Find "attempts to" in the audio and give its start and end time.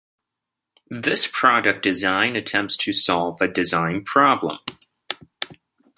2.35-2.91